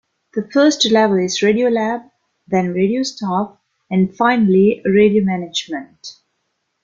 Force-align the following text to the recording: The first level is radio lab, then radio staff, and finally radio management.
The 0.33 0.49
first 0.51 0.89
level 0.91 1.17
is 1.19 1.43
radio 1.43 1.69
lab, 1.69 2.01
then 2.47 2.73
radio 2.73 3.03
staff, 3.03 3.55
and 3.91 4.11
finally 4.17 4.81
radio 4.83 5.23
management. 5.23 6.17